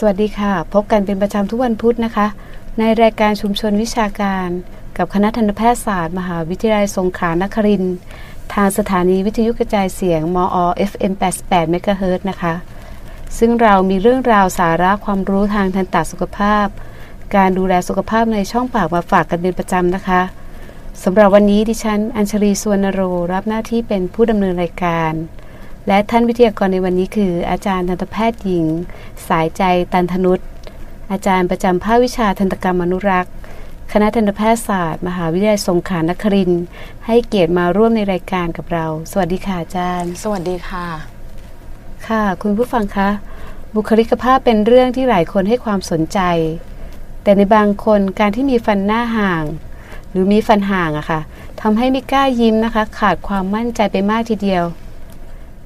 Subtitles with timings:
[0.00, 2.26] สวัสดีค่ะ พบกันเป็นประจำทุกวันพุธนะคะ
[2.78, 4.48] ในรายการชุมชนวิชาการ
[4.96, 7.84] กับคณะทันตแพทยศาสตร์ มหาวิทยาลัยสงขลานคริน
[8.54, 10.56] ทางสถานีวิทยุกระจายเสียง มอ
[10.90, 12.54] FM 88 MHz นะคะ
[13.38, 16.66] ซึ่งเรามีเรื่องราวสาระความรู้ทางทันตสุขภาพ
[17.36, 20.20] การดูแลสุขภาพในช่องปากมาฝากกันเป็นประจำนะคะ
[21.02, 23.00] สำหรับวันนี้ดิฉัน อัญชลีสวนโร
[23.32, 25.12] รับหน้าที่เป็นผู้ดำเนินรายการ
[25.88, 28.66] และท่านวิทยากรในวันนี้คือ อาจารย์ทันตแพทย์หญิง
[29.28, 29.62] สายใจ
[29.92, 30.40] ตันธนุษ
[31.12, 33.32] อาจารย์ประจำภาควิชาทันตกรรมอนุรักษ์
[33.92, 36.64] คณะทันตแพทยศาสตร์ มหาวิทยาลัยสงขลานครินทร์
[37.06, 40.86] ให้เกียรติมาร่วมในรายการกับเรา สวัสดีค่ะอาจารย์ สวัสดีค่ะ
[42.08, 43.08] ค่ะ คุณผู้ฟังคะ
[43.74, 46.20] บุคลิกภาพเป็นเรื่องที่หลายคนให้ความสนใจ
[47.22, 49.44] แต่ในบางคนการที่มีฟันหน้าห่าง
[50.10, 51.20] หรือมีฟันห่างอะค่ะ
[51.60, 54.64] ทำให้ไม่กล้ายิ้มนะคะ ขาดความมั่นใจไปมากทีเดียว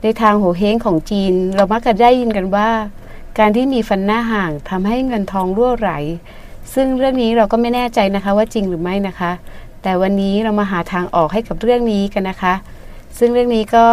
[0.02, 2.68] ในทางโหเฮงของจีน เรามักจะได้ยินกันว่า
[3.38, 5.90] การที่มีฟันหน้าห่างทำให้เงินทองรั่วไหล
[6.74, 9.32] ซึ่งเรื่องนี้เราก็ไม่แน่ใจนะคะว่าจริงหรือไม่นะคะ
[9.82, 12.54] แต่วันนี้เรามาหาทางออกให้กับเรื่องนี้กันนะคะ
[13.18, 13.86] ซึ่งเรื่องนี้ก็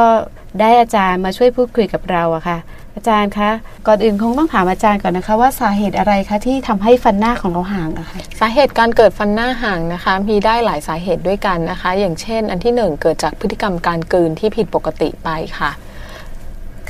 [0.59, 2.57] ได้อาจารย์มาช่วยพูดคุยกับเราอะค่ะ
[2.95, 3.49] อาจารย์คะ
[3.87, 15.71] ก่อนอื่นคงต้องถามอาจารย์ก่อนนะคะ ว่าสาเหตุอะไรคะที่ทำให้ฟันหน้าของเราห่างอะคะสาเหตุการเกิดฟันหน้าห่างนะคะ มีได้หลายสาเหตุด้วยกันนะคะ อย่างเช่น อันที่หนึ่งเกิดจากพฤติกรรมการกลืนที่ผิดปกติไปค่ะ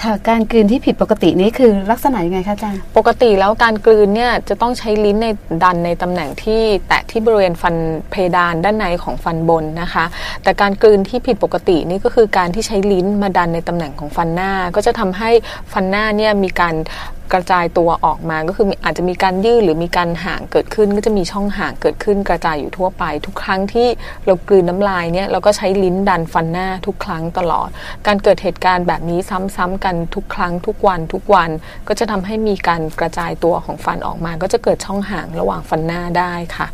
[0.03, 5.28] ค่ะ การกลืนที่ผิดปกตินี้คือลักษณะยังไงคะอาจารย์ ปกติแล้วการกลืนเนี่ยจะต้องใช้ลิ้นใน
[5.64, 7.75] ดันในตำแหน่งที่แตะที่บริเวณฟัน
[8.11, 10.06] เพดานด้านในของฟันบนนะคะ
[10.44, 15.30] แต่การกลืนที่ผิดปกตินี่ก็คือการที่ใช้ลิ้นมาดันในตำแหน่งของฟันหน้า ก็จะทำให้
[15.72, 16.75] ฟันหน้าเนี่ยมีการ
[17.33, 23.88] กระจายตัวออกมาก็คืออาจจะมีการยืดหรือมีการห่างเกิดขึ้น ก็จะมีช่องห่างเกิดขึ้น กระจายอยู่ทั่วไป ทุกครั้งที่
[24.25, 27.69] เรากลืนน้ำลายเนี่ยเราก็ใช้ลิ้นดันฟันหน้าทุกครั้งตลอด
[28.07, 29.19] การเกิดเหตุการณ์แบบนี้
[29.55, 31.50] ซ้ำๆกันทุกครั้งทุกวันทุกวัน
[31.88, 36.67] ก็จะทำให้มีการกระจายตัวของฟันออกมา ก็จะเกิดช่องห่างระหว่างฟันหน้าได้ค่ะ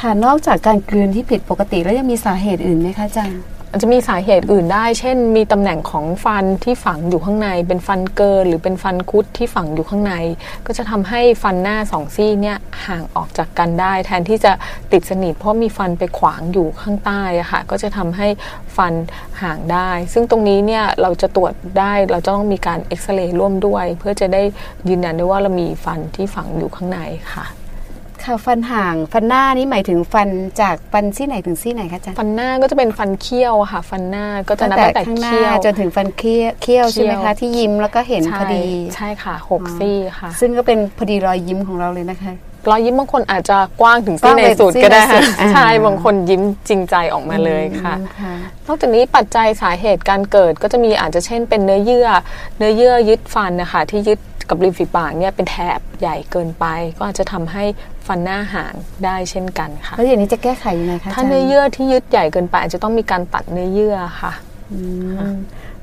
[0.00, 10.14] ค่ะนอกจากการกลืนที่ผิดปกติแล้วยังมีสาเหตุอื่นไหมคะอาจารย์ อาจจะมีสาเหตุอื่นได้ เช่น มีตำแหน่งของฟันที่ฝังอยู่ข้างใน เป็นฟันเกิน หรือเป็นฟันคุดที่ฝังอยู่ข้างใน
[10.66, 14.52] ก็จะทำให้ฟันหน้าสองซี่เนี่ยห่างออกจากกันได้ แทนที่จะ
[14.92, 18.28] ติดสนิทเพราะมีฟันไปขวางอยู่ข้างใต้อะค่ะ ก็จะทำให้
[18.76, 18.92] ฟัน
[19.42, 24.42] ห่างได้ ซึ่งตรงนี้เนี่ยเราจะตรวจได้เราจะต้องมีการเอ็กซเรย์ร่วมด้วย เพื่อจะได้
[24.88, 27.00] ยืนยันได้ว่าเรามีฟันที่ฝังอยู่ข้างใน
[27.34, 27.46] ค่ะ
[28.26, 30.28] ค่ะฟันห่างฟันหน้านี่หมายถึงฟัน
[30.60, 42.32] จากฟันซี่ไหนถึงซี่ไหนคะอาจารย์ฟันหน้าก็จะเป็นฟันเขี้ยวอะค่ะ ฟันหน้าก็จะตั้งนับแต่ตั้งแต่ข้างหน้าเขี้ยวจนถึงฟันเคี้ยวเคี้ยวใช่ไหมเขี้คะยวที่ยิ้มแล้วก็เห็นพอดีใช่ค่ะหกซี่ค่ะ ซึ่งก็เป็นพอดีรอยยิ้มของเราเลยนะคะ
[42.70, 48.34] รอยยิ้มบางคนอาจจะกว้างถึงกว้าซี่งในไปสุดซี่ก็ได้ในสุดอ่าใช่บางคนยิ้มจริงใจออกมาเลยค่ะอืมค่ะ
[48.66, 52.08] นอกจากนี้ปัจจัยสาเหตุการเกิดก็จะมีอาจจะเช่นเป็นเนื้อเยื่อ
[52.56, 56.64] เนื้อเยื่อยึดฟันนะคะที่ยึด กับริมฝีปากเนี่ยเป็นแถบใหญ่เกินไป
[56.98, 57.64] ก็อาจจะทำให้
[58.06, 58.74] ฟันหน้าห่าง
[59.04, 64.32] ได้เช่นกันค่ะแล้วอย่างนี้จะแก้ไขยังไงคะถ้าจรเนื้อเยื่อที่ยึดใหญ่เกินไป อาจจะต้องมีการตัดเนื้อเยื่อค่ะ
[64.72, 64.78] อื
[65.28, 65.34] ม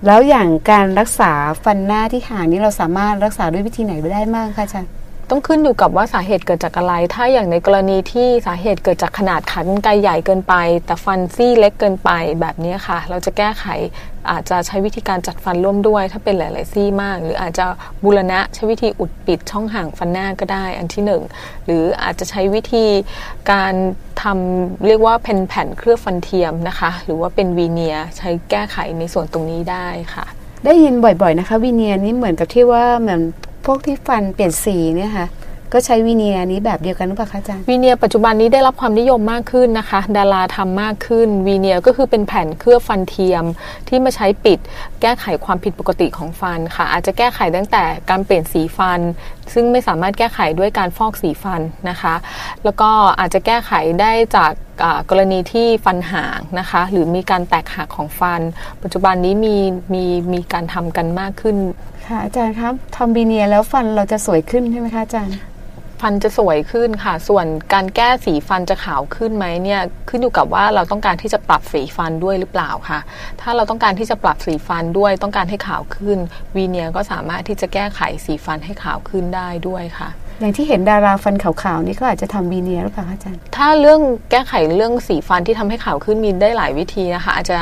[0.06, 1.32] แล้วอย่างการรักษา
[1.64, 4.92] ฟันหน้าที่ห่างนี้เราสามารถรักษาด้วยวิธีไหนได้บ้างคะอาจารย์
[5.30, 10.54] ต้องขึ้นอยู่กับว่าสาเหตุเกิดจากอะไร ถ้าอย่างในกรณีที่สาเหตุเกิดจากขนาดขันไกลใหญ่เกินไป
[10.86, 12.12] แต่ฟันซี่เล็กเกินไป
[12.42, 13.66] แบบนี้ค่ะ เราจะแก้ไข
[14.30, 17.66] อาจจะใช้วิธีการจัดฟันร่วมด้วย ถ้าเป็นหลาย ๆ ซี่มาก หรืออาจจะ
[18.04, 21.22] บูรณะใช้วิธีอุดปิดช่องห่างฟันหน้าก็ได้อันที่หนึ่ง
[21.66, 22.86] หรืออาจจะใช้วิธี
[23.52, 23.74] การ
[24.22, 30.26] ทำเรียกว่าเป็นแผ่นเคลือบฟันเทียมนะคะ หรือว่าเป็นวีเนียใช้แก้ไขในส่วนตรงนี้ได้ค่ะ
[30.66, 33.22] ได้ยินบ่อย ๆ นะคะวีเนียนี่เหมือนกับที่ว่าเหมือน
[33.66, 35.28] พวกที่ฟันเปลี่ยนสีเนี่ยค่ะ
[35.74, 43.44] ก็ใช้วีเนียร์นี้แบบเดียวกันหรือเปล่าคะอาจารย์วีเนียร์ปัจจุบันนี้ได้รับความนิยมมากขึ้นนะคะ ดาราทำมากขึ้นวีเนียร์ก็คือเป็นแผ่นเคลือบฟันเทียม
[43.88, 44.60] ที่มาใช้ปิด
[45.02, 49.00] แก้ไขความผิดปกติของฟันค่ะ อาจจะแก้ไขตั้งแต่การเปลี่ยนสีฟัน
[49.54, 52.16] ซึ่งไม่สามารถแก้ไขด้วยการฟอกสีฟันนะคะ
[52.64, 54.52] แล้วก็อาจจะแก้ไขได้จาก
[55.10, 58.42] กรณีที่ฟันห่างนะคะ หรือมีการแตกหักของฟัน
[58.84, 59.56] ปัจจุบันนี้มี
[59.94, 60.04] มี
[60.34, 61.58] มีการทำกันมากขึ้น
[62.08, 65.38] ค่ะอาจารย์ครับทำบีเนียแล้วฟันเราจะสวยขึ้นใช่ไหมคะอาจารย์
[66.02, 73.00] ฟันจะสวยขึ้นค่ะ ส่วนการแก้สีฟันจะขาวขึ้นไหมเนี่ยขึ้นอยู่กับว่าเราต้องการที่จะปรับสีฟันด้วยหรือเปล่าค่ะ
[73.42, 76.18] ถ้าเราต้องการที่จะปรับสีฟันด้วยต้องการให้ขาวขึ้น
[76.56, 84.02] วีเนียก็สามารถที่จะแก้ไขสีฟันให้ขาวขึ้นได้ด้วยค่ะ อย่างที่เห็นดาราฟันขาวๆนี่ก็อาจจะทำวีเนียร์หรือเปล่าคะอาจารย์ ถ้าเรื่อง
[84.32, 87.58] แก้ไขเรื่องสีฟันที่ทำให้ขาวขึ้นมีได้หลายวิธีนะคะ อาจจะ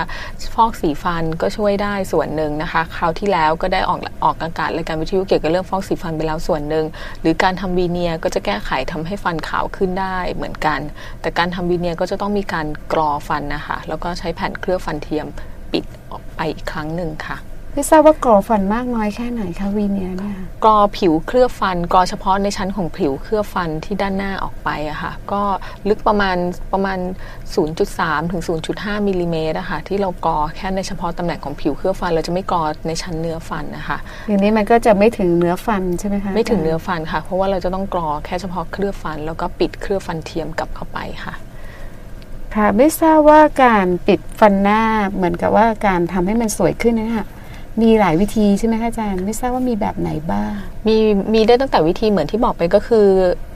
[0.55, 6.85] ฟอกสีฟันก็ช่วยได้ส่วนหนึ่งนะคะคราวที่แล้วก็ได้ออกออกอากาศรายการวิทยุเกี่ยวกับเรื่องฟอกสีฟันไปแล้วส่วนหนึ่ง
[7.21, 10.79] หรือการทำวีเนียร์ก็จะแก้ไขทำให้ฟันขาวขึ้นได้เหมือนกัน
[11.21, 15.27] แต่การทำวีเนียร์ก็จะต้องมีการกรอฟันนะคะแล้วก็ใช้แผ่นเคลือบฟันเทียม
[15.71, 17.37] ปิดออกไปอีกครั้งหนึ่งค่ะ
[17.73, 25.41] ไม่ทราบว่ากรอฟันมากน้อยแค่ไหนคะวีเนียร์เนี่ยค่ะกรอผิวเคลือบฟันกรอเฉพาะในชั้นของผิวเคลือบฟันที่ด้านหน้าออกไปอะค่ะก็
[25.89, 26.37] ลึกประมาณ
[26.73, 26.99] ประมาณ
[27.65, 28.41] 0.3 ถึง
[28.73, 33.97] 0.5มิลลิเมตรอะค่ะที่เรากรอแค่ในเฉพาะตำแหน่งของผิวเคลือบฟัน เราจะไม่กรอในชั้นเนื้อฟันนะคะ
[34.27, 41.33] อย่างนี้มันก็จะไม่ถึงเนื้อฟันใช่ไหมคะไม่ถึงเนื้อฟันค่ะ เพราะว่าเราจะต้องกรอแค่เฉพาะเคลือบฟัน แล้วก็ปิดเคลือบฟันเทียมกลับเข้าไปค่ะ
[42.55, 44.81] ค่ะไม่ทราบว่าการปิดฟันหน้า
[45.15, 47.27] เหมือนกับว่าการทำให้มันสวยขึ้นนะคะ
[47.81, 50.51] มีหลายวิธีใช่ไหมคะอาจารย์ ไม่ทราบว่ามีแบบไหนบ้าง
[50.87, 50.97] มี
[51.33, 53.07] มีได้ตั้งแต่วิธีเหมือนที่บอกไปก็คือ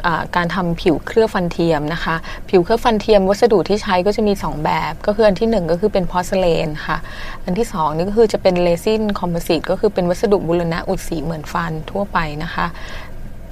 [0.05, 2.15] อการทำผิวเคลือบฟันเทียมนะคะ
[2.49, 6.97] ผิวเคลือบฟันเทียมวัสดุที่ใช้ก็จะมี 2 แบบ ก็คืออันที่ 1 ก็คือเป็น porcelain ค่ะ
[7.45, 12.65] อันที่2นี่ก็คือจะเป็น resin composite ก็คือเป็นวัสดุบุรณะอุดสีเหมือนฟันทั่วไปนะคะ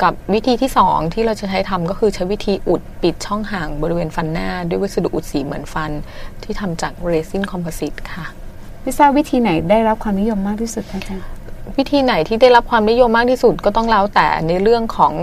[0.01, 5.91] กับวิธีที่ 2 ที่เราจะใช้ทำก็คือใช้วิธีอุดปิดช่องห่างบริเวณฟันหน้า ด้วยวัสดุอุดสีเหมือนฟัน
[6.43, 8.27] ที่ทำจาก resin composite ค่ะ
[8.83, 11.25] ไม่ทราบวิธีไหนได้รับความนิยมมากที่สุดคะอาจารย์
[11.77, 15.13] วิธีไหนที่ได้รับความนิยมมากที่สุดก็ต้องแล้วแต่ในเรื่องของ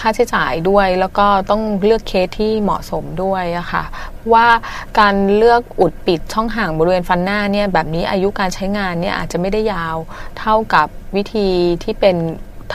[0.00, 3.84] ค่าใช้จ่ายด้วย แล้วก็ต้องเลือกเคสที่เหมาะสมด้วยอะค่ะ
[4.32, 4.46] ว่า
[4.98, 9.96] การเลือกอุดปิดช่องห่างบริเวณฟันหน้าเนี่ยแบบนี้อายุการใช้งานเนี่ยอาจจะไม่ได้ยาว
[10.38, 11.48] เท่ากับวิธี
[11.84, 12.16] ที่เป็น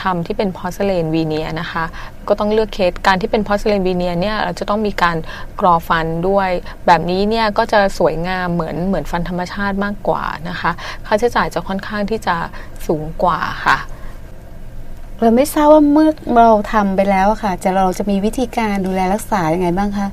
[0.02, 1.84] ทำที่เป็นพอ r c เลนวีเนียนะคะ
[2.28, 5.16] ก็ต้องเลือกเคสการที่เป็นพอ r c เลนวีเนียเนี่ยเราจะต้องมีการ
[5.60, 6.50] กรอฟันด้วย
[6.86, 10.70] แบบนี้เนี่ยก็จะสวยงามเหมือนเหมือนฟันธรรมชาติมากกว่านะคะ
[11.06, 12.36] ค่าใช้จ่ายจะค่อนข้างที่จะ
[12.86, 13.78] สูงกว่าค่ะ
[15.20, 20.08] เราไม่ทราบว่าเมื่อเราทำไปแล้วค่ะ จะเราจะมีวิธีการดูแลรักษายังไงบ้างคะ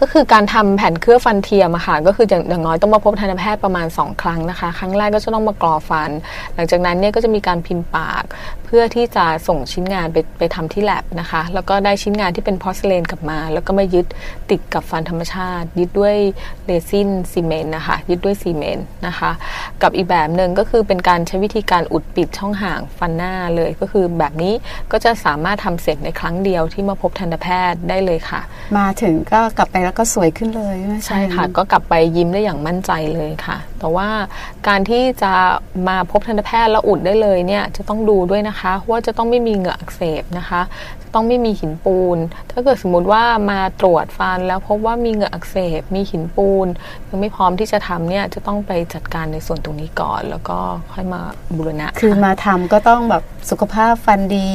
[0.00, 6.10] ก็คือการทำแผ่นเคลือบฟันเทียมอะค่ะก็คืออย่างน้อยต้องมาพบทันตแพทย์ประมาณ 2 ครั้งนะคะ ครั้งแรกก็จะต้องมากรอฟัน
[6.54, 8.24] หลังจากนั้นเนี่ยก็จะมีการพิมพ์ปาก
[8.64, 14.06] เพื่อที่จะส่งชิ้นงานไปไปทำที่แลบนะคะ แล้วก็ได้ชิ้นงานที่เป็น porcelain กลับมา แล้วก็มายึด
[14.50, 16.16] ติดกับฟันธรรมชาติ ยึดด้วย
[16.64, 19.30] เรซินซีเมนต์นะคะยึดด้วยซีเมนต์นะคะ
[19.82, 24.54] กับอีกแบบหนึ่งก็คือเป็นการใช้วิธีการอุดปิดช่องห่างฟันหน้าเลย ก็คือแบบนี้
[24.92, 28.40] ก็จะสามารถทำเสร็จในครั้งเดียวที่มาพบทันตแพทย์ได้เลยค่ะ
[28.78, 34.08] มาถึงก็กลับไปแล้วก็สวยขึ้นเลยใช่ไหมใช่ค่ะ ก็กลับไปยิ้มได้อย่างมั่นใจเลยค่ะ แต่ว่า
[34.68, 35.32] การที่จะ
[35.88, 40.60] มาพบทันตแพทย์แล้วอุดได้เลยเนี่ยจะต้องดูด้วยนะคะว่าจะต้องไม่มีเหงื่ออักเสบนะคะ
[41.02, 42.18] จะ ต้องไม่มีหินปูน
[42.50, 46.66] ถ้าเกิดสมมุติว่ามาตรวจฟันแล้วพบว่ามีเหงื่ออักเสบ มีหินปูน
[47.08, 50.58] ยังไม่พร้อมที่จะทำเนี่ยจะต้องไปจัดการในส่วนตรงนี้ก่อน แล้วก็
[50.92, 51.20] ค่อยมา
[51.56, 54.48] บูรณะ คือมาทำก็ต้องแบบสุขภาพฟันดี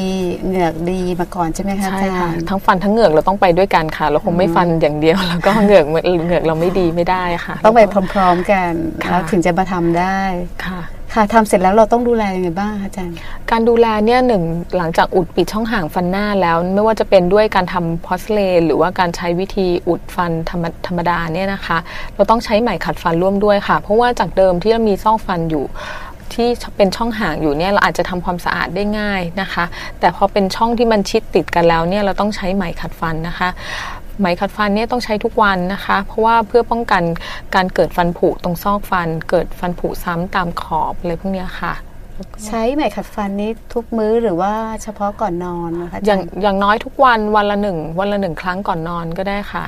[0.47, 5.93] เหงือกดีมาก่อนใช่ไหมคะใช่อาจาค่ะรย์ทั้งฟันทั้งเหงือกเราต้องไปด้วยกันค่ะเราคงไม่ฟันอย่างเดียว แล้วก็เหงือกเห
[6.29, 7.81] งือกเราไม่ดีไม่ได้ค่ะ ต้องไป
[8.13, 8.71] พร้อม ๆกัน
[9.03, 10.19] ค่ะแล้วถึงจะมาทำได้
[10.65, 10.81] ค่ะ
[11.13, 13.15] ค่ะทำเสร็จแล้วเราต้องดูแลยังไงบ้างคะอาจารย์
[13.51, 14.43] การดูแลเนี่ยหนึ่ง
[14.77, 21.77] หลังจากอุดปิดช่องห่างฟันหน้าแล้ว ไม่ว่าจะเป็นด้วยการทำพอสเลนหรือว่าการใช้วิธีอุดฟันธรรมธรรมดาเนี่ยนะคะ
[22.15, 25.65] เราต้องใช้ไหมขัดฟันร่วมด้วยค่ะ เพราะว่าจากเดิมที่เรามีซอกฟันอยู่
[26.33, 26.47] ที่
[26.77, 29.65] เป็นช่องห่างอยู่เนี่ยเราอาจจะทำความสะอาดได้ง่ายนะคะ
[29.99, 33.49] แต่พอเป็นช่องที่มันชิดติดกันแล้วเนี่ยเราต้องใช้ไหมขัดฟันนะคะ
[34.19, 37.03] ไหมขัดฟันเนี่ยต้องใช้ทุกวันนะคะ เพราะว่าเพื่อป้องกัน
[37.55, 41.73] การเกิดฟันผุตรงซอกฟัน เกิดฟันผุซ้ำตามขอบอะไรพวกเนี้ยค่ะ
[42.47, 49.65] ใช้ไหมขัดฟันนี้ทุกมื้อหรือว่าเฉพาะก่อนนอนนะคะจรอย่างอย่างน้อยทุกวันวันละหนึ่งวันละหนึ่งครั้งก่อนนอนก็ได้ค่ะ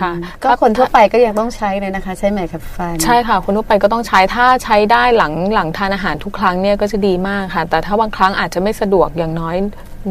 [0.00, 0.12] ค่ะ
[0.44, 9.56] ก็คนทั่วไปก็ยังต้องใช้เลยนะคะ ใช้ไหมขัดฟัน ใช่ค่ะ คนทั่วไปก็ต้องใช้ถ้าใช้ได้หลังหลังทานอาหารทุกครั้งเนี่ยก็จะดีมากค่ะ แต่ถ้าบางครั้งอาจจะไม่สะดวกอย่างน้อย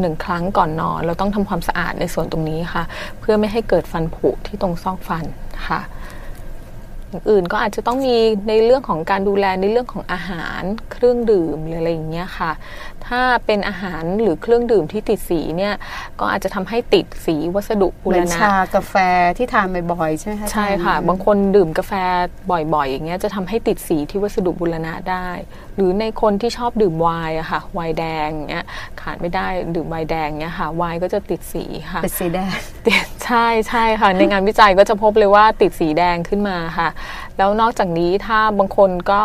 [0.00, 2.84] หนึ่งครั้งก่อนนอน เราต้องทำความสะอาดในส่วนตรงนี้ค่ะ
[3.20, 5.24] เพื่อไม่ให้เกิดฟันผุที่ตรงซอกฟัน
[5.68, 5.80] ค่ะ
[7.10, 8.16] อย่างอื่นก็อาจจะต้องมี
[8.48, 10.62] ในเรื่องของการดูแลในเรื่องของอาหาร
[10.92, 12.50] เครื่องดื่มหรืออะไรอย่างเงี้ยค่ะ
[13.06, 15.74] ถ้าเป็นอาหารหรือเครื่องดื่มที่ติดสีเนี่ย
[16.20, 18.94] ก็อาจจะทำให้ติดสีวัสดุเหบูมืรอนณะชากาแฟ
[19.38, 21.92] ที่ทานบ่อยๆใช่ไหมคะใช่ค่ะ บางคนดื่มกาแฟ
[22.50, 25.28] บ่อยๆ อย่างเงี้ยจะทำให้ติดสีที่วัสดุบุรณะได้
[25.76, 28.66] หรือในคนที่ชอบดื่มไวน์อะค่ะไวน์แดงเงี้ย
[29.00, 36.88] ขาดไม่ได้ดื่มไวน์แดงเงี้ยค่ะไวน์ก็จะติดสีค่ะเป็นสีแดงติดใช่ใช่ค่ะ ในงานวิจัยก็จะพบเลยว่าติดสีแดงขึ้นมาค่ะ
[37.38, 39.20] แล้วนอกจากนี้ถ้าบางคนก็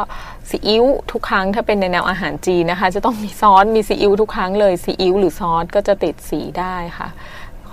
[0.50, 7.08] ซีอิ๊วทุกครั้งถ้าเป็นในแนวอาหารจีนนะคะ จะต้องมีซอสมีซีอิ๊วทุกครั้งเลยซีอิ๊วหรือซอสก็จะติดสีได้ค่ะ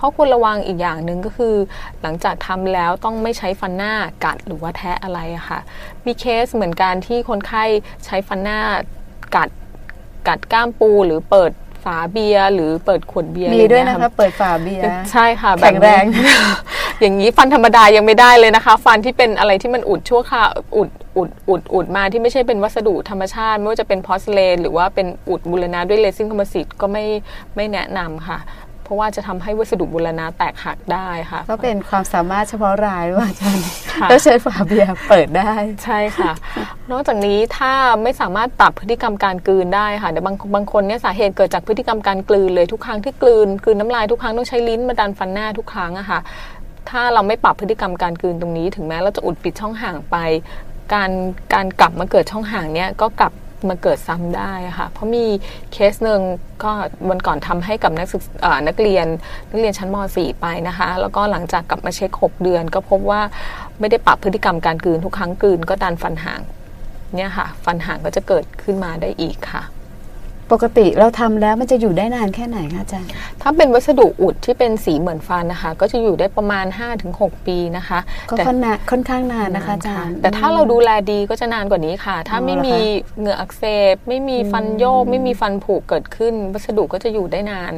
[0.05, 1.55] ข้อควรระวังอีกอย่างหนึ่งก็คือ
[2.01, 3.93] หลังจากทำแล้วต้องไม่ใช้ฟันหน้า
[4.23, 5.59] กัดหรือว่าแทะอะไรอะค่ะ
[6.05, 7.63] มีเคสเหมือนกันที่คนไข้
[8.05, 8.59] ใช้ฟันหน้า
[9.35, 9.49] กัด
[10.27, 11.51] กัดก้ามปูหรือเปิด
[11.83, 16.29] ฝาเบียร์หรือเปิดขวดเบียร์มีด้วยอะไรเงี้ค่ะเปิดฝาเบียร์ใช่ค่ะแข็งแรงแบบนี้
[17.01, 27.05] อย่างนี้ฟันธรรมดายังไม่ได้เลยนะคะ ฟันที่เป็นอะไรที่มันอุดชั่วคราวอุดอุดอุดอุดมาที่ไม่ใช่เป็นวัสดุธรรมชาติ ไม่ว่าจะเป็น porcelain หรือว่าเป็นอุดบูรณะด้วย resin composite ก็ไม่
[27.55, 28.37] ไม่แนะนำค่ะ
[28.85, 36.31] เพราะว่าจะทำให้วัสดุบูรณะแตกหักได้ค่ะ ก็เป็นความสามารถเฉพาะรายหรือเปล่าอาจารย์ค่ะแล้วใช้ฝาเบียร์เปิดได้ใช่ค่ะ
[36.91, 37.73] นอกจากนี้ถ้า
[38.03, 46.19] ไม่สามารถปรับพฤติกรรมการกลืนได้ค่ะเดี๋ยวบางบางคนเนี่ยสาเหตุเกิดจากพฤติกรรมการกลืนเลยทุกครั้งที่กลืนกลืนน้ำลายทุกครั้งต้องใช้ลิ้นมาดันฟันหน้าทุกครั้งอะค่ะ
[46.89, 50.17] ถ้าเราไม่ปรับพฤติกรรมการกลืนตรงนี้ ถึงแม้เราจะอุดปิดช่องห่างไป
[50.93, 51.11] การ
[51.53, 53.31] การกลับมาเกิดช่องห่างเนี่ยก็กลับ
[53.69, 55.25] มาเกิดซ้ำได้ค่ะ เพราะมี
[55.71, 56.21] เคสหนึ่ง
[56.63, 56.71] ก็
[57.09, 59.07] วันก่อนทำให้กับนักศึกษานักเรียน
[59.49, 63.21] นักเรียนชั้นม .4 ไปนะคะ แล้วก็หลังจากกลับมาเช็ค 6 เดือน ก็พบว่า
[63.79, 66.41] ไม่ได้ปรับพฤติกรรมการกลืนทุกครั้งกลืนก็ดันฟันห่าง
[67.15, 69.63] เนี่ยค่ะ ฟันห่างก็จะเกิดขึ้นมาได้อีกค่ะ
[70.51, 73.09] ปกติเราทำแล้วมันจะอยู่ได้นานแค่ไหนคะอาจารย์
[73.41, 76.65] ถ้าเป็นวัสดุอุดที่เป็นสีเหมือนฟันนะคะ ก็จะอยู่ได้ประมาณ
[77.05, 77.99] 5-6 ปีนะคะ
[78.29, 82.77] ก็แต่ค่อนนานค่อนข้างนานนะคะอาจารย์ แต่ถ้าเราดูแลดีก็จะนานกว่านี้ค่ะ ถ้าไม่มี
[83.17, 87.73] เหงื่ออักเสบ ไม่มีฟันโยก ไม่มีฟันผุเกิดขึ้น วัสดุก็จะอยู่ได้นาน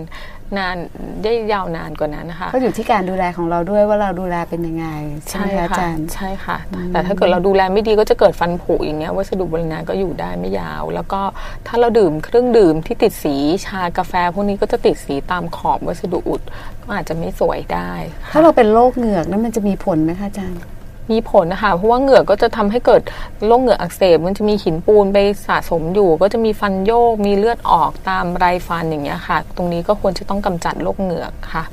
[0.57, 0.75] นาน
[1.23, 4.87] ได้ยาวนานกว่านั้นนะคะก็อยู่ที่การดูแลของเราด้วยว่าเราดูแลเป็นยังไง
[5.29, 6.57] ใช่ไหมคะอาค่ะจารย์ใช่ค่ะ
[6.93, 11.21] แต่ถ้าเกิดเราดูแลไม่ดีก็จะเกิดฟันผุอย่างเงี้ยวัสดุบริณาก็อยู่ได้ไม่ยาว แล้วก็
[11.67, 13.35] ถ้าเราดื่มเครื่องดื่มที่ติดสี
[13.65, 16.41] ชากาแฟพวกนี้ก็จะติดสีตามขอบวัสดุอุด
[16.83, 17.91] ก็อาจจะไม่สวยได้
[18.25, 20.61] ค่ะถ้าเราเป็นโรคเหงือกนั้นมันจะมีผลไหมคะอาจารย์
[21.11, 23.01] มีผลนะคะเพราะว่าเหงือกก็จะทำให้เกิด
[23.47, 31.63] โรคเหงือกอักเสบมันจะมีหินปูนไปสะสมอยู่ ก็จะมีฟันโยกมีเลือดออกตามไรฟันอย่างเงี้ยค่ะ ตรงนี้ก็ควรจะต้องกำจัดโรคเหงือกค่ะ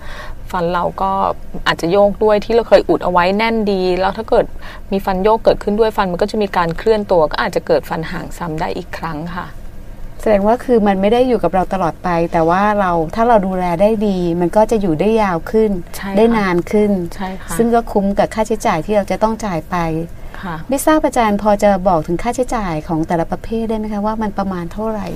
[0.51, 1.11] ฟันเราก็
[1.67, 4.47] อาจจะโยกด้วยที่เราเคยอุดเอาไว้แน่นดี แล้วถ้าเกิด
[4.93, 9.47] มีฟันโยกเกิดขึ้นด้วยฟันมันก็จะมีการเคลื่อนตัว ก็อาจจะเกิดฟันห่างซ้ำได้อีกครั้งค่ะ
[10.27, 19.77] แสดงว่าคือมันไม่ได้อยู่กับเราตลอดไป แต่ว่าเราถ้าเราดูแลได้ดี มันก็จะอยู่ได้ยาวขึ้นใช่ค่ะได้นานขึ้นใช่ค่ะซึ่งก็คุ้มกับค่าใช้จ่ายที่เราจะต้องจ่ายไป
[20.43, 25.07] ค่ะไม่ทราบอาจารย์พอจะบอกถึงค่าใช้จ่ายของแต่ละประเภทได้ไหมคะว่ามันประมาณเท่าไหร่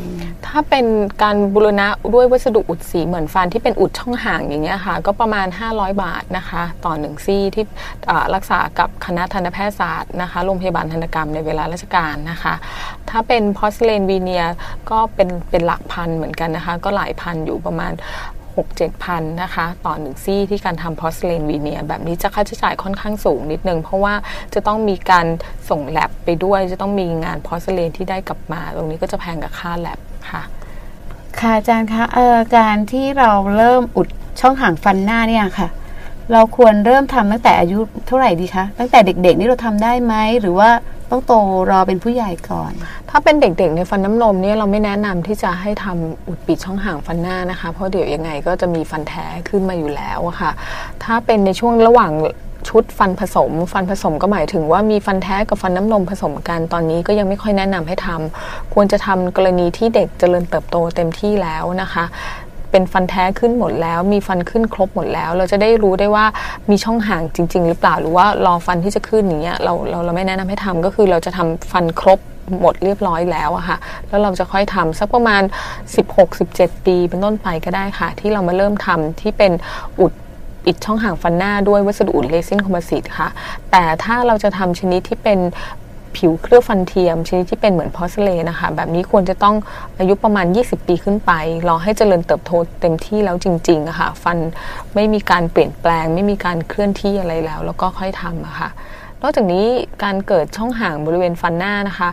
[0.46, 0.86] ถ้าเป็น
[1.22, 7.64] การบูรณะด้วยวัสดุอุดสีเหมือนฟันที่เป็นอุดช่องห่างอย่างเงี้ยค่ะ ก็ประมาณ 500 บาทนะคะ ต่อหนึ่งซี่ที่
[8.10, 12.54] อ่ารักษากับคณะทันตแพทยศาสตร์นะคะโรงพยาบาลทันตกรรมในเวลาราชการนะคะ
[13.10, 14.44] ถ้าเป็นพอสเลนวีเนีย
[14.90, 17.92] ก็เป็นเป็นหลักพันเหมือนกันนะคะ ก็หลายพันอยู่ประมาณ
[18.56, 24.14] 6 7พันนะคะ ต่อหนึ่งซี่ที่การทำพอสเลนวีเนียแบบนี้จะค่าใช้จ่ายค่อนข้างสูงนิดนึง เพราะว่า
[24.54, 25.26] จะต้องมีการ
[25.70, 29.98] ส่งแลบไปด้วย จะต้องมีงานพอสเลนที่ได้กลับมา ตรงนี้ก็จะแพงกับค่าแลบ
[30.30, 30.42] ค่ะ
[31.40, 34.08] ค่ะอาจารย์คะเอ่อการที่เราเริ่มอุด
[34.40, 35.68] ช่องห่างฟันหน้าเนี่ยค่ะ
[36.32, 40.70] เราควรเริ่มทำตั้งแต่อายุเท่าไหร่ดีคะตั้งแต่เด็กๆนี่เราทำได้ไหมหรือว่า
[41.10, 41.32] ต้องโต
[41.70, 42.72] รอเป็นผู้ใหญ่ก่อน
[43.10, 50.50] ถ้าเป็นเด็กๆในฟันน้ำนมเนี่ยเราไม่แนะนำที่จะให้ทำอุดปิดช่องห่างฟันหน้านะคะ เพราะเดี๋ยวยังไงก็จะมีฟันแท้ขึ้นมาอยู่แล้วอะค่ะ
[51.04, 52.12] ถ้าเป็นในช่วงระหว่าง
[52.68, 62.04] ชุดฟันผสม ฟันผสมก็หมายถึงว่ามีฟันแท้กับฟันน้ำนมผสมกันตอนนี้ก็ยังไม่ค่อยแนะนำให้ทำควรจะทำกรณีที่เด็กเจริญเติบโตเต็มที่แล้วนะคะ
[62.70, 66.24] เป็นฟันแท้ขึ้นหมดแล้ว มีฟันขึ้นครบหมดแล้ว เราจะได้รู้ได้ว่า
[66.70, 72.18] มีช่องห่างจริง ๆ หรือเปล่าหรือว่ารอฟันที่จะขึ้นอย่างเงี้ยเราเราเราไม่แนะนำให้ทำก็คือเราจะทำฟันครบ
[72.60, 73.76] หมดเรียบร้อยแล้วอะค่ะ
[74.08, 75.42] แล้วเราจะค่อยทำสักประมาณ
[76.34, 79.52] 16-17 ปีเป็นต้นไปก็ได้ค่ะ ที่เรามาเริ่มทำที่เป็น
[80.00, 80.12] อุด
[80.64, 83.28] ปิดช่องห่างฟันหน้าด้วยวัสดุอุด resin composite ค่ะ
[83.70, 85.38] แต่ถ้าเราจะทำชนิดที่เป็น
[86.16, 89.56] ผิวเคลือบฟันเทียม ชนิดที่เป็นเหมือน porcelain นะคะ แบบนี้ควรจะต้อง
[89.98, 91.32] อายุประมาณ 20 ปีขึ้นไป
[91.68, 94.38] รอให้เจริญเติบโตเต็มที่แล้วจริงๆะค่ะ ฟัน
[94.94, 98.68] ไม่มีการเปลี่ยนแปลง ไม่มีการเคลื่อนที่อะไรแล้ว แล้วก็ค่อยทำะค่ะ
[99.22, 99.66] นอกจากนี้
[100.04, 102.08] การเกิดช่องห่างบริเวณฟันหน้านะคะ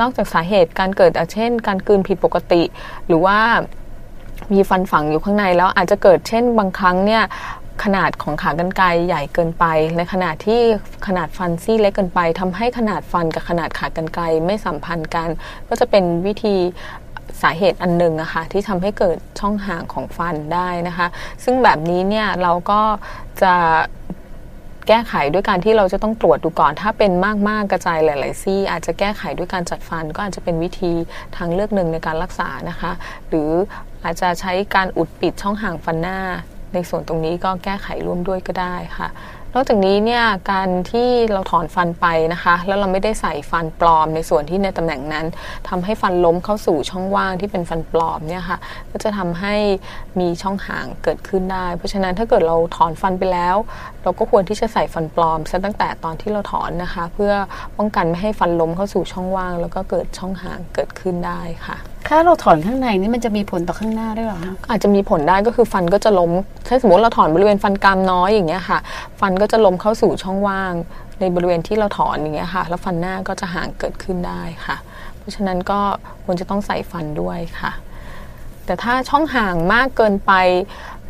[0.00, 2.62] นอกจากสาเหตุการเกิดเช่น การกลืนผิดปกติ
[3.06, 3.38] หรือว่า
[4.52, 7.22] มีฟันฝังอยู่ข้างในแล้วอาจจะเกิดเช่นบางครั้งเนี่ย
[7.84, 9.64] ขนาดของขากรรไกรใหญ่เกินไป
[9.96, 10.60] ในขณะที่
[11.06, 15.28] ขนาดฟันซี่เล็กเกินไปทำให้ขนาดฟันกับขนาดขากรรไกรไม่สัมพันธ์กัน
[15.68, 16.56] ก็จะเป็นวิธี
[17.42, 21.06] สาเหตุอันหนึ่งอะค่ะที่ทำให้เกิดช่องห่างของฟันได้นะคะ
[21.44, 22.80] ซึ่งแบบนี้เนี่ยเราก็
[23.42, 23.54] จะ
[24.88, 27.12] แก้ไขด้วยการที่เราจะต้องตรวจดูก่อน ถ้าเป็น
[27.48, 30.92] มากๆกระจายหลาย ๆ ซี่ อาจจะแก้ไขด้วยการจัดฟัน ก็อาจจะเป็นวิธี
[31.36, 32.92] ทางเลือกหนึ่งในการรักษานะคะ
[33.28, 33.50] หรือ
[34.04, 36.18] อาจจะใช้การอุดปิดช่องห่างฟันหน้า
[36.74, 39.08] ในส่วนตรงนี้ก็แก้ไขร่วมด้วยก็ได้ค่ะ
[39.54, 45.26] นอกจากนี้เนี่ยการที่เราถอนฟันไปนะคะ แล้วเราไม่ได้ใส่ฟันปลอมในส่วนที่ในตำแหน่งนั้น
[45.68, 48.58] ทำให้ฟันล้มเข้าสู่ช่องว่างที่เป็นฟันปลอมเนี่ยค่ะ
[48.90, 49.54] ก็จะทำให้
[50.20, 53.56] มีช่องห่างเกิดขึ้นได้ เพราะฉะนั้นถ้าเกิดเราถอนฟันไปแล้ว
[54.02, 57.32] เราก็ควรที่จะใส่ฟันปลอมซะตั้งแต่ตอนที่เราถอนนะคะ เพื่อ
[57.78, 61.76] ป้องกันไม่ให้ฟันล้มเข้าสู่ช่องว่าง แล้วก็เกิดช่องห่างเกิดขึ้นได้ค่ะ
[62.08, 66.30] ถ้าเราถอนข้างในนี่มันจะมีผลต่อข้างหน้าด้วยหรอคะอาจจะมีผลได้ก็คือฟันก็จะล้ม
[66.66, 68.78] ถ้าสมมติเราถอนบริเวณฟันกรามน้อยอย่างเงี้ยค่ะ
[69.20, 70.72] ฟันก็จะล้มเข้าสู่ช่องว่าง
[71.20, 74.76] ในบริเวณที่เราถอนอย่างเงี้ยค่ะ แล้วฟันหน้าก็จะห่างเกิดขึ้นได้ค่ะ
[75.18, 75.80] เพราะฉะนั้นก็
[76.24, 77.72] ควรจะต้องใส่ฟันด้วยค่ะ
[78.66, 80.32] แต่ถ้าช่องห่างมากเกินไป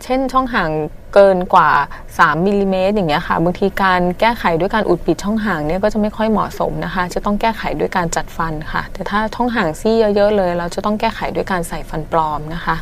[0.05, 0.71] เช่นช่องห่าง
[1.15, 1.71] เกินกว่า
[2.09, 12.77] 3มิลลิเมตรอย่างเงี้ยค่ะบางทีการแก้ไขด้วยการอุดปิดช่องห่างเนี่ยก็จะไม่ค่อยเหมาะสมนะคะ จะต้องแก้ไขด้วยการจัดฟันค่ะ แต่ถ้าช่องห่างซี่เยอะ ๆ เลย เราจะต้องแก้ไขด้วยการใส่ฟันปลอมนะคะ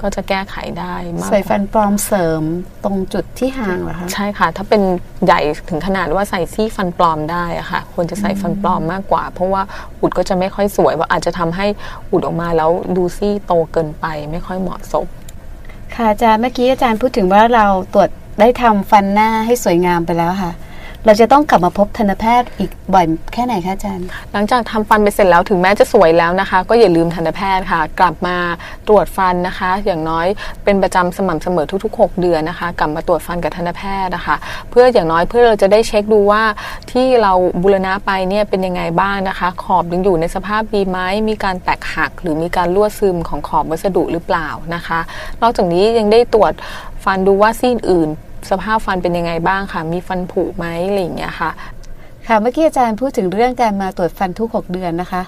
[0.00, 2.42] ก็จะแก้ไขได้มากใส่ฟันปลอมเสริม
[2.84, 4.82] ตรงจุดที่ห่างเหรอคะใช่ค่ะ ถ้าเป็น
[5.26, 9.62] ใหญ่ถึงขนาดว่าใส่ซี่ฟันปลอมได้อะค่ะ ควรจะใส่ฟันปลอมมากกว่า เพราะว่า
[10.00, 11.66] อุดก็จะไม่ค่อยสวยว่าอาจจะทำให้
[12.12, 15.06] อุดออกมาแล้วดูซี่โตเกินไปไม่ค่อยเหมาะสม
[15.94, 20.52] ค่ะอาจารย์เมื่อกี้อาจารย์พูดถึงว่าเราตรวจได้ทำฟันหน้าให้สวยงามไปแล้วค่ะ
[21.06, 28.36] เราจะต้องกลับมาพบทันตแพทย์อีกบ่อยแค่ไหนคะอาจารย์ หลังจากทำฟันไปเสร็จแล้วถึงแม้จะสวยแล้วนะคะ ก็อย่าลืมทันตแพทย์ค่ะ กลับมา
[28.88, 30.26] ตรวจฟันนะคะ อย่างน้อย
[30.64, 34.36] เป็นประจำสม่ำเสมอทุก ๆ 6 เดือนนะคะ กลับมาตรวจฟันกับทันตแพทย์นะคะ
[34.70, 36.42] เพื่ออย่างน้อยเพื่อเราจะได้เช็คดูว่า
[36.92, 37.32] ที่เรา
[37.62, 45.00] บูรณะไปเนี่ยเป็นยังไงบ้างนะคะ ขอบยังอยู่ในสภาพดีไหมมีการแตกหัก หรือมีการรั่วซึมของขอบวัสดุหรือเปล่านะคะ
[45.42, 46.52] นอกจากนี้ยังได้ตรวจ
[47.04, 48.10] ฟันดูว่าซี่อื่น
[48.50, 51.50] สภาพฟันเป็นยังไงบ้างค่ะ มีฟันผุไหมอะไรอย่างเงี้ยค่ะ
[52.26, 55.22] ค่ะเมื่อกี้อาจารย์พูดถึงเรื่องการมาตรวจฟันทุก 6 เดือนนะคะ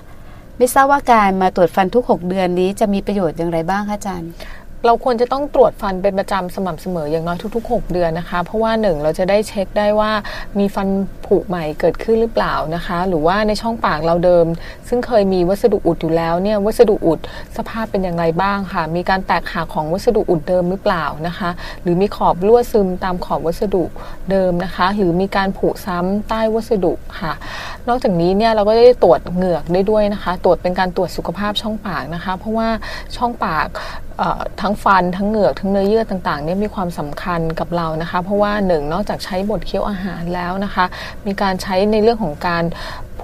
[0.56, 4.30] ไม่ทราบว่าการมาตรวจฟันทุก 6 เดือนนี้จะมีประโยชน์อย่างไรบ้างคะอาจารย์
[4.86, 10.10] เราควรจะต้องตรวจฟันเป็นประจำสม่ำเสมออย่างน้อยทุก ๆ 6 เดือนนะคะ เพราะว่าหนึ่งเราจะได้เช็คได้ว่า
[10.58, 10.88] มีฟัน
[11.26, 14.46] ผุใหม่เกิดขึ้นหรือเปล่านะคะ หรือว่าในช่องปากเราเดิม
[14.88, 17.18] ซึ่งเคยมีวัสดุอุดอยู่แล้วเนี่ยวัสดุอุด
[17.56, 21.50] สภาพเป็นอย่างไรบ้างค่ะ มีการแตกหักของวัสดุอุดเดิมหรือเปล่านะคะ
[21.82, 23.84] หรือมีขอบรั่วซึมตามขอบวัสดุ
[24.30, 27.32] เดิมนะคะ หรือมีการผุซ้ำใต้วัสดุค่ะ
[27.88, 32.68] นอกจากนี้เนี่ยเราก็ได้ตรวจเหงือกได้ด้วยนะคะ ตรวจเป็นการตรวจสุขภาพช่องปากนะคะ เพราะว่า
[33.16, 33.68] ช่องปาก
[34.60, 40.84] ทั้งฟันทั้งเหงือกทั้งเนื้อเยื่อต่างๆเนี่ยมีความสำคัญกับเรานะคะ เพราะว่าหนึ่งนอกจากใช้บดเคี้ยวอาหารแล้วนะคะ
[41.26, 42.64] มีการใช้ในเรื่องของการ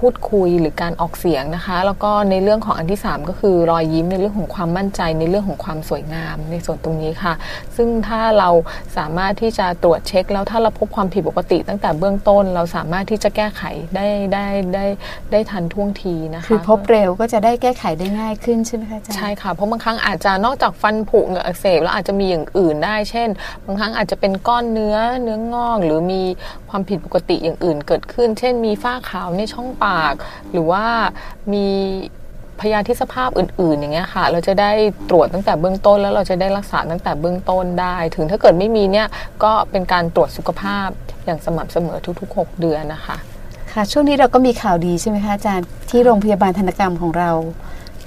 [0.01, 7.33] พูดคุยหรือการออกเสียงนะคะ แล้วก็ในเรื่องของอันที่ 3 ก็คือรอยยิ้มในเรื่องของความมั่นใจในเรื่องของความสวยงามในส่วนตรงนี้ค่ะ
[7.75, 8.49] ซึ่งถ้าเรา
[8.97, 13.63] สามารถที่จะตรวจเช็ค แล้วถ้าเราพบความผิดปกติ ตั้งแต่เบื้องต้นเราสามารถที่จะแก้ไข
[13.95, 14.85] ได้ได้ได้
[15.31, 23.29] ได้ทันท่วงทีนะคะคือพบเร็วก็จะได้แก้ไขได้ง่ายขึ้นใช่ไหมคะอาจารย์ใช่ค่ะเพราะบางครั้งอาจจะนอกจากฟันผุเหงือกอักเสบแล้วอาจจะมีอย่างอื่นได้ เช่น
[23.65, 26.21] บางครั้งอาจจะเป็นก้อนเนื้อเนื้องอกหรือมี
[26.69, 29.90] ความผิดปกติอย่างอื่นเกิดขึ้น เช่น มีฝ้าขาวในช่องปาก
[30.51, 30.85] หรือว่า
[31.53, 31.67] มี
[32.59, 34.71] พยาธิสภาพอื่น ๆ อย่างเงี้ยค่ะ เราจะได้
[35.09, 39.07] ตรวจตั้งแต่เบื้องต้น แล้วเราจะได้รักษาตั้งแต่เบื้องต้นได้ ถึงถ้าเกิดไม่มีเนี่ย
[39.43, 40.87] ก็เป็นการตรวจสุขภาพ
[41.25, 43.17] อย่างสม่ำเสมอทุกๆ 6 เดือนนะคะ
[43.73, 47.29] ค่ะ ช่วงนี้เราก็มีข่าวดีใช่ไหมคะอาจารย์ที่โรงพยาบาลธนกรรมของเรา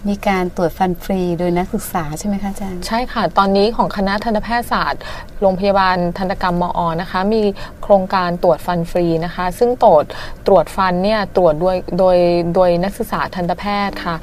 [0.08, 5.02] มีการตรวจฟันฟรีโดยนักศึกษาใช่ไหมคะอาจารย์ ใช่ค่ะ ตอนนี้ของคณะทันตแพทยศาสตร์
[5.40, 7.42] โรงพยาบาลทันตกรรมมอนะคะ มี
[7.82, 10.04] โครงการตรวจฟันฟรีนะคะ ซึ่งตรวจ
[10.46, 12.16] ตรวจฟันเนี่ยตรวจด้วยโดย
[12.54, 14.16] โดยนักศึกษาทันตแพทย์ค่ะ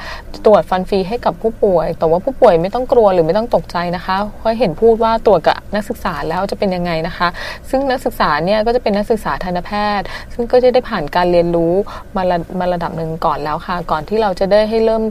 [0.46, 7.28] ตรวจฟันฟรีให้กับผู้ป่วย แต่ว่าผู้ป่วยไม่ต้องกลัวหรือไม่ต้องตกใจนะคะเพราะเห็นพูดว่าตรวจกับนักศึกษาแล้วจะเป็นยังไงนะคะ
[7.70, 11.74] ซึ่งนักศึกษาเนี่ยก็จะเป็นนักศึกษาทันตแพทย์ ซึ่งก็จะได้ผ่านการเรียนรู้
[12.16, 15.04] มาระมาระดับหนึ่งก่อนแล้วค่ะ ก่อนที่เราจะได้ให้เริ่ม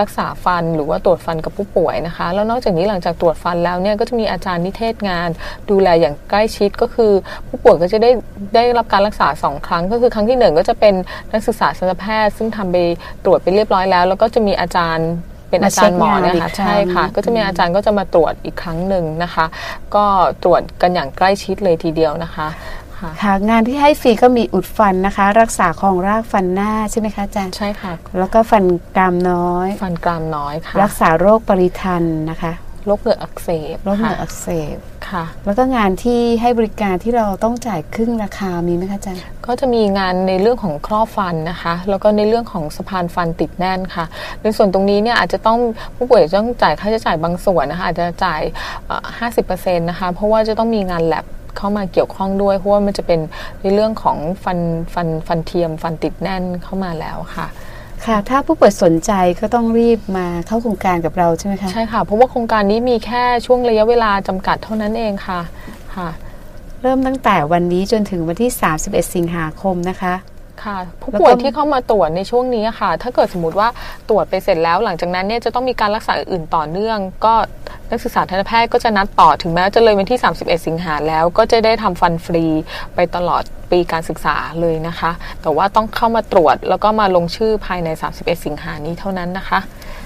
[0.00, 5.28] รักษาฟันหรือว่าตรวจฟันกับผู้ป่วยนะคะ แล้วนอกจากนี้หลังจากตรวจฟันแล้วเนี่ยก็จะมีอาจารย์นิเทศงาน
[5.70, 7.12] ดูแลอย่างใกล้ชิดก็คือ
[7.48, 8.10] ผู้ป่วยก็จะได้
[8.54, 10.94] ได้รับการรักษาสองครั้ง ก็คือครั้งที่หนึ่งก็จะเป็น
[11.32, 12.76] นักศึกษาทันตแพทย์ ซึ่งทำไป
[13.24, 15.10] ตรวจไปเรียบร้อยแล้ว แล้วก็จะมีอาจารย์
[15.50, 19.46] เป็นอาจารย์หมอเนี่ยค่ะมาเช็คงานอีกครั้งใช่ค่ะ ก็จะมีอาจารย์ก็จะมาตรวจอีกครั้งหนึ่งนะคะ
[19.94, 20.04] ก็
[20.44, 22.46] ตรวจกันอย่างใกล้ชิดเลยทีเดียวนะคะ
[23.00, 28.64] ค่ะค่ะ งานที่ให้ฟรีก็มีอุดฟันนะคะ รักษาของรากฟันหน้าใช่ไหมคะอาจารย์ใช่ค่ะ แล้วก็ฟัน
[28.96, 32.52] กรามน้อย ฟันกรามน้อยค่ะ รักษาโรคปริทันนะคะ
[32.86, 34.76] โรคเหงือกอักเสบโรคเหงื่อค่ะอักเสบ
[35.10, 44.04] ค่ะ แล้วก็งานที่ให้บริการที่เราต้องจ่ายครึ่งราคามีไหมคะอาจารย์ก็จะมีงานในเรื่องของครอบฟันนะคะ แล้วก็ในเรื่องของสะพานฟันติดแน่นค่ะ
[44.42, 45.58] ในส่วนตรงนี้เนี่ยอาจจะต้อง
[45.96, 48.40] ผู้ป่วยต้องจ่ายค่าใช้จ่ายบางส่วนนะคะอาจจะจ่าย
[49.18, 51.24] ห้าสิบเปอร์เซ็นต์นะคะเพราะว่าจะต้องมีงานแลบ
[51.56, 53.20] เข้ามาเกี่ยวข้องด้วยเพราะว่ามันจะเป็น
[53.60, 54.58] ในเรื่องของฟัน
[54.94, 57.46] ฟันฟันเทียม ฟันติดแน่นเข้ามาแล้วค่ะ
[58.06, 65.40] ค่ะถ้าผู้ป่วยสนใจก็ต้องรีบมาเข้าโครงการกับเราใช่ไหมคะ ใช่ค่ะ เพราะว่าโครงการนี้มีแค่ช่วงระยะเวลาจำกัดเท่านั้นเองค่ะ
[65.96, 66.08] ค่ะ
[66.82, 68.50] เริ่มตั้งแต่วันนี้จนถึงวันที่
[68.82, 70.14] 31 สิงหาคมนะคะ
[70.64, 73.68] ค่ะผู้แล้วก็ป่วยที่เข้ามาตรวจในช่วงนี้ค่ะ ถ้าเกิดสมมติว่า
[74.08, 77.34] ตรวจไปเสร็จแล้ว หลังจากนั้นเนี่ยจะต้องมีการรักษาอื่นต่อเนื่อง ก็
[77.90, 82.44] นักศึกษาทันตแพทย์ก็จะนัดต่อถึงแม้จะเลยวันที่ 31 สิงหาแล้ว ก็จะได้ทำฟันฟรี
[82.94, 85.10] ไปตลอดปีการศึกษาเลยนะคะ
[85.42, 89.58] แต่ว่าต้องเข้ามาตรวจแล้วก็มาลงชื่อภายใน 31 สิงหานี้เท่านั้นนะคะ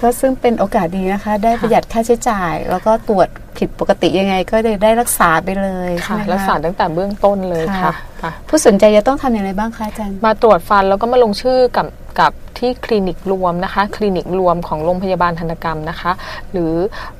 [0.03, 3.29] ก็ซึ่งเป็นโอกาสดีนะคะ ได้ประหยัดค่าใช้จ่าย แล้วก็ตรวจ
[3.61, 11.87] ผิดปกติยังไงก็ได้ได้รักษาไปเลยใช่ค่ะไหมคะรักษาตั้งแต่เบื้องต้นเลยค่ะค่ะค่ะผู้สนใจจะต้องทำอย่างไรบ้างคะอาจารย์ มาตรวจฟันแล้วก็มาลงชื่อกับ
[12.21, 16.13] กับที่คลินิกรวมนะคะ คลินิกรวมของโรงพยาบาลทันตกรรมนะคะ
[16.53, 16.73] หรือ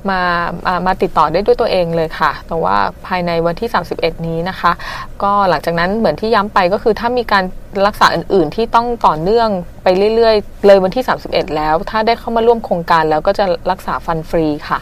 [0.09, 0.19] มา
[0.65, 2.77] มามาติดต่อได้ด้วยตัวเองเลยค่ะ แต่ว่า
[3.07, 4.71] ภายในวันที่ 31 นี้นะคะ
[5.23, 7.43] ก็หลังจากนั้นเหมือนที่ย้ำไปก็คือถ้ามีการ
[7.87, 9.49] รักษาอื่น ๆ ที่ต้องต่อเนื่อง
[9.83, 14.79] ไปเรื่อย ๆ เลยวันที่ 31 แล้ว ถ้าได้เข้ามาร่วมโครงการแล้วก็จะรักษาฟันฟรีค่ะ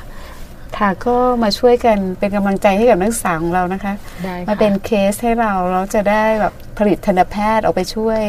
[0.78, 8.20] ค่ะก็มาช่วยกันเป็นกำลังใจให้กับนักศึกษาของเรานะคะได้ค่ะมาเป็นเคสให้เราเราจะได้แบบผลิตทันตแพทย์ออกไปช่วย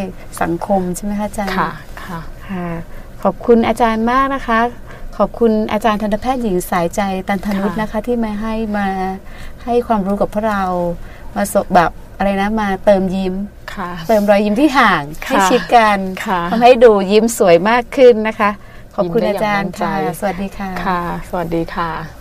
[0.42, 1.70] สังคมใช่ไหมคะอาจารย์ค่ะ
[2.04, 2.66] ค่ะค่ะ
[3.22, 4.60] ขอบคุณอาจารย์มากนะคะ
[5.18, 8.88] ขอบคุณอาจารย์ทันตแพทย์หญิงสายใจตันธนุษนะคะ ที่มาให้มา
[9.64, 10.64] ให้ความรู้กับพวกเรา
[11.36, 13.34] มาสบแบบอะไรนะมาเติมยิ้ม
[13.74, 18.50] ค่ะเติมรอยยิ้มที่ห่างค่ะให้ชิดกันค่ะทำให้ดูยิ้มสวยมากขึ้นนะคะ
[18.96, 22.19] ขอบคุณยิ้มได้อาจารย์อย่างมั่นใจค่ะ สวัสดีค่ะค่ะ สวัสดีค่ะ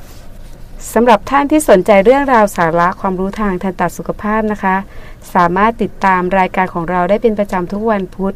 [0.93, 4.75] สำหรับท่านที่สนใจเรื่องราวสาระความรู้ทางทันตสุขภาพนะคะ
[5.33, 8.35] สามารถติดตามรายการของเราได้เป็นประจำทุกวันพุธ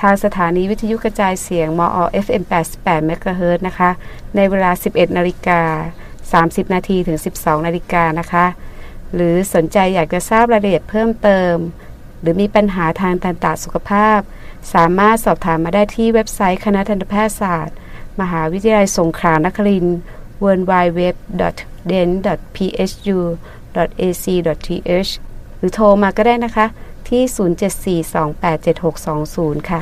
[0.00, 2.42] ทางสถานีวิทยุกระจายเสียง มอ FM
[2.76, 3.90] 88 MHz นะคะ
[4.36, 5.60] ในเวลา 11 นาฬิกา
[6.62, 8.46] 30 นาทีถึง 12 นาฬิกานะคะ
[9.14, 11.54] หรือสนใจอยากจะทราบรายละเอียดเพิ่มเติม
[12.20, 14.18] หรือมีปัญหาทางทันตสุขภาพ
[14.74, 17.76] สามารถสอบถามมาได้ที่เว็บไซต์คณะทันตแพทยศาสตร์
[18.20, 19.98] มหาวิทยาลัยสงขลานครินทร์
[20.44, 21.02] w w w
[21.90, 22.08] d e n
[22.54, 22.56] p
[22.90, 23.18] h u
[24.06, 25.10] a c th
[25.58, 26.66] หรือโทรมาก็ได้นะคะ
[27.08, 27.22] ที่
[29.56, 29.80] 074287620 ค่ะ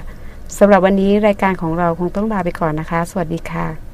[0.59, 3.88] สำหรับวันนี้รายการของเราคงต้องลาไปก่อนนะคะ สวัสดีค่ะ